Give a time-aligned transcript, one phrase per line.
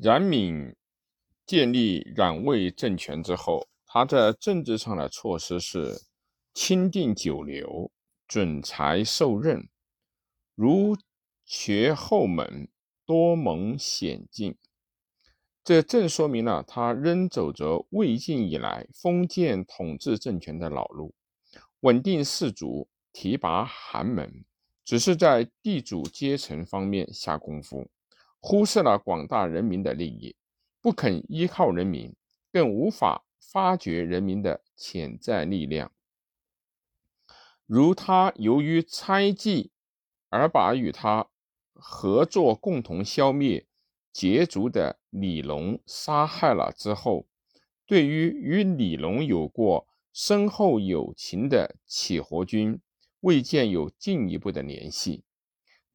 [0.00, 0.76] 冉闵
[1.44, 6.02] 建立冉魏政权之后，他在政治上的措施是
[6.54, 7.90] 钦定九流，
[8.28, 9.68] 准才受任，
[10.54, 10.96] 如
[11.44, 12.68] 瘸后门，
[13.04, 14.56] 多蒙显进。
[15.64, 21.12] 这正说明了他仍走着魏晋以来封建统治政权的老路，
[21.80, 24.44] 稳定士族，提拔寒门，
[24.84, 27.90] 只是在地主阶层方面下功夫，
[28.40, 30.36] 忽视了广大人民的利益，
[30.80, 32.14] 不肯依靠人民，
[32.52, 35.92] 更无法发掘人民的潜在力量。
[37.66, 39.72] 如他由于猜忌
[40.28, 41.28] 而把与他
[41.74, 43.66] 合作共同消灭。
[44.10, 47.28] 羯族的李龙杀害了之后，
[47.86, 52.80] 对于与李龙有过深厚友情的乞活军，
[53.20, 55.22] 未见有进一步的联系。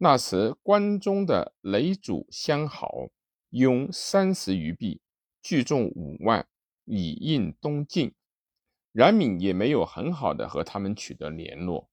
[0.03, 3.07] 那时关中的雷主相好，
[3.51, 4.99] 拥三十余臂，
[5.41, 6.45] 聚众五万，
[6.83, 8.13] 以应东进。
[8.91, 11.89] 冉闵也没有很好的和他们取得联络，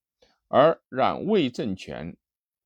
[0.48, 2.16] 而冉魏政权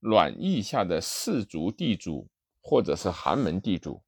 [0.01, 2.27] 阮意下的士族地主。
[2.63, 4.03] 或者是寒门地主，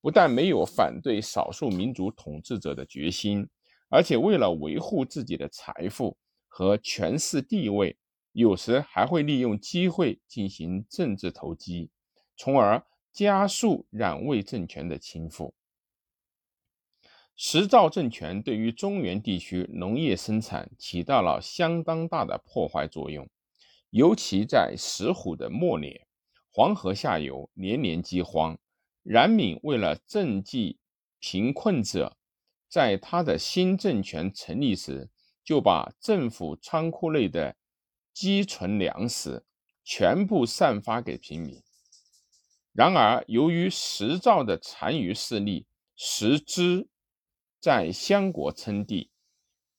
[0.00, 3.48] 不但没有反对少数民族统治者的决心，
[3.88, 6.16] 而且为了维护自己的财富
[6.48, 7.96] 和权势地位，
[8.32, 11.90] 有时还会利用机会进行政治投机，
[12.36, 15.52] 从而加速冉魏政权的倾覆。
[17.34, 23.28] 石兆政权对于中原地区农业生产起到了相当大的破坏作用，
[23.90, 26.06] 尤其在石虎的末年。
[26.52, 28.58] 黄河下游年年饥荒，
[29.04, 30.78] 冉闵为了赈济
[31.18, 32.16] 贫困者，
[32.68, 35.08] 在他的新政权成立时，
[35.44, 37.56] 就把政府仓库内的
[38.12, 39.44] 积存粮食
[39.84, 41.62] 全部散发给平民。
[42.72, 45.66] 然而，由于石兆的残余势力
[45.96, 46.88] 石支
[47.58, 49.10] 在相国称帝，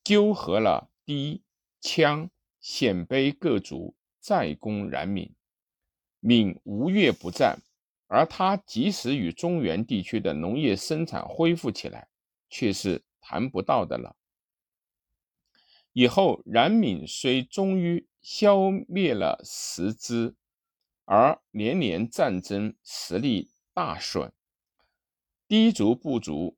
[0.04, 1.42] 纠合了氐、
[1.82, 5.34] 羌、鲜卑各族，再攻冉闵。
[6.20, 7.60] 闵无越不战，
[8.08, 12.10] 而他即使与中原地区的农业生产恢复起来，
[12.50, 14.16] 却是谈不到的了。
[15.94, 20.36] 以后冉闵虽终于消灭了石支，
[21.06, 24.32] 而年年战争，实力大损，
[25.48, 26.58] 低族部族、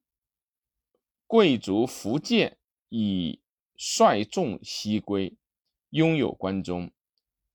[1.26, 2.58] 贵族苻建
[2.90, 3.40] 已
[3.76, 5.36] 率众西归，
[5.90, 6.92] 拥有关中。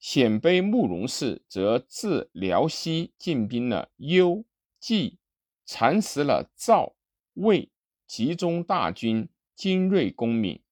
[0.01, 4.45] 鲜卑慕容氏则自辽西进兵了幽、
[4.81, 5.19] 冀，
[5.65, 6.95] 蚕食了赵、
[7.35, 7.71] 魏，
[8.07, 10.63] 集中大军精锐攻闽。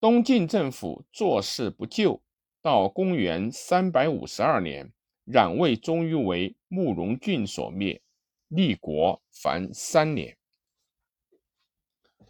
[0.00, 2.22] 东晋政府坐视不救，
[2.68, 4.92] 到公元三百五十二年，
[5.24, 8.02] 冉魏终于为慕容俊所灭，
[8.48, 10.36] 立国凡三年。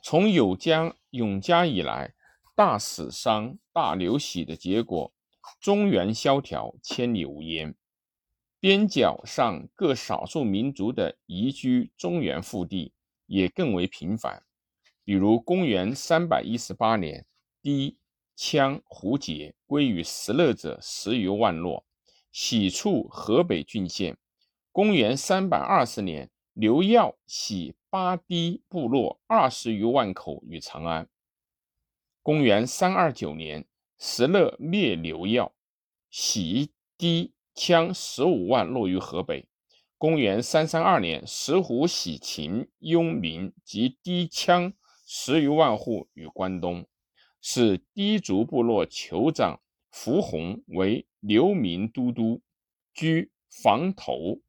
[0.00, 2.14] 从有江永嘉以来，
[2.54, 5.12] 大死伤、大流喜的结果。
[5.58, 7.74] 中原萧条，千里无烟。
[8.60, 12.92] 边角上各少数民族的移居中原腹地
[13.26, 14.44] 也更为频繁。
[15.02, 17.26] 比如，公元三百一十八年，
[17.60, 17.98] 第一、
[18.38, 21.84] 羌、胡羯归于石勒者十余万落，
[22.30, 24.16] 徙处河北郡县。
[24.70, 31.08] 公元三百二十年，刘耀徙八氐部落二十余万口于长安。
[32.22, 33.66] 公元三二九年。
[34.00, 35.52] 石勒灭刘耀，
[36.08, 39.48] 徙氐羌十五万落于河北。
[39.96, 44.72] 公元三三二年，石虎徙秦、雍民及氐羌
[45.04, 46.86] 十余万户于关东，
[47.40, 49.60] 使氐族部落酋长
[49.90, 52.40] 符洪为流民都督，
[52.92, 54.40] 居房头。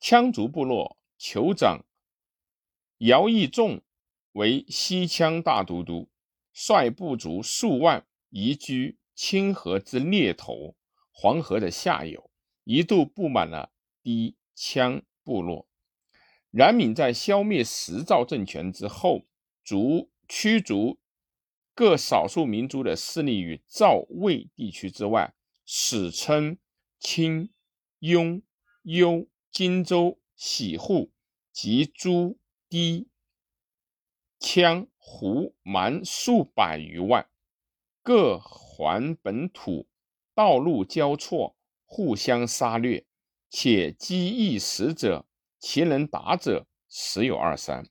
[0.00, 1.84] 羌族部落酋长
[2.98, 3.80] 姚义仲
[4.32, 6.08] 为西羌大都督。
[6.58, 10.74] 率部族数万移居清河之聂头，
[11.10, 12.30] 黄河的下游，
[12.64, 13.70] 一度布满了
[14.02, 15.68] 氐羌部落。
[16.50, 19.26] 冉闵在消灭石造政权之后，
[19.62, 20.98] 逐驱逐
[21.76, 25.34] 各少数民族的势力于赵、魏地区之外，
[25.66, 26.56] 史称
[26.98, 27.52] 清、
[27.98, 28.40] 雍、
[28.82, 31.12] 幽、荆州、喜户
[31.52, 32.38] 及诸
[32.70, 33.06] 氐。
[34.40, 37.28] 羌、胡、蛮数百余万，
[38.02, 39.86] 各还本土，
[40.34, 43.04] 道路交错，互相杀掠，
[43.50, 45.26] 且积役使者，
[45.58, 47.86] 其能打者十有二三。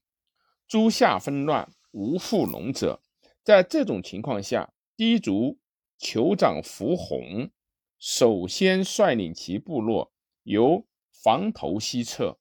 [0.67, 3.03] 诸夏纷乱，无复农者。
[3.45, 5.59] 在这种情况下，氐族
[6.00, 7.51] 酋长符洪
[8.00, 10.12] 首先率领其部落
[10.42, 12.39] 由房头西撤，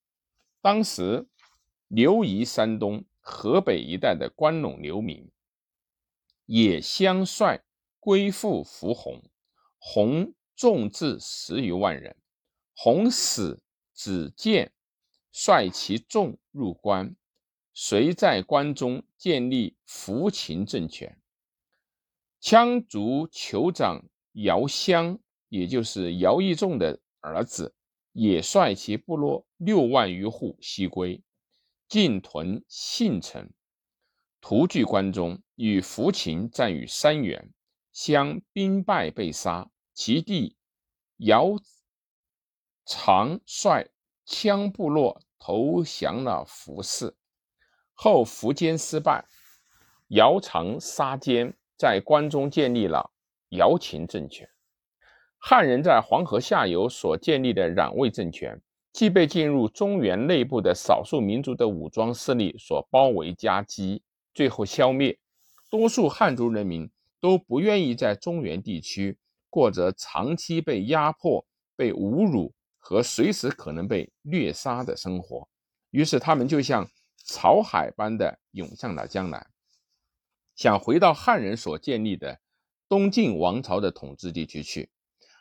[0.63, 1.29] 当时
[1.89, 5.31] 流移山东、河北一带的关陇流民
[6.47, 7.61] 也相率
[8.01, 9.23] 归附伏洪，
[9.77, 12.17] 洪众至十余万人。
[12.75, 13.63] 洪死，
[13.93, 14.73] 子建
[15.31, 17.15] 率其众入关，
[17.75, 21.21] 遂在关中建立扶秦政权。
[22.41, 25.19] 羌族酋长姚襄，
[25.49, 27.75] 也就是姚义仲的儿子。
[28.13, 31.21] 也率其部落六万余户西归，
[31.89, 33.51] 进屯信城，
[34.41, 37.53] 屠据关中，与扶秦战于三原，
[37.93, 39.69] 相兵败被杀。
[39.95, 40.57] 其弟
[41.17, 41.59] 姚
[42.87, 43.91] 常率
[44.25, 47.17] 羌部落投降了扶氏，
[47.95, 49.25] 后苻坚失败，
[50.09, 53.11] 姚常杀坚，在关中建立了
[53.51, 54.49] 姚秦政权。
[55.39, 58.61] 汉人在黄河下游所建立的冉魏政权，
[58.93, 64.03] 既被进入中原内部的少数民族的武装势力所包围夹击，
[64.33, 65.19] 最后消灭。
[65.71, 69.19] 多数汉族人民都不愿意在中原地区
[69.51, 71.45] 过着长期被压迫、
[71.77, 75.49] 被侮辱和随时可能被虐杀的生活，
[75.91, 79.51] 于是他们就像潮海般的涌向了江南，
[80.57, 82.41] 想回到汉人所建立的
[82.89, 84.91] 东晋王朝的统治地区去。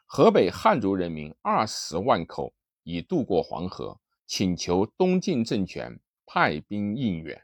[0.06, 2.54] 河北汉族人民二十万口
[2.84, 7.42] 已渡过黄河，请求东晋政权派兵应援。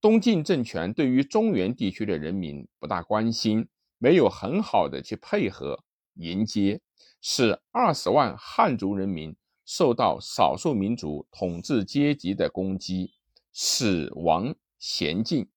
[0.00, 3.68] 东晋政权对于中原地区的人民不大关心，
[3.98, 5.84] 没有很好的去配合
[6.14, 6.80] 迎接，
[7.20, 13.14] 使二十万汉族人民受到少数民族统治阶级的攻击，
[13.52, 15.51] 死亡娴静。